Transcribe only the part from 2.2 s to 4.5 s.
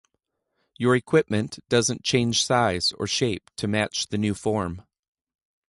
size or shape to match the new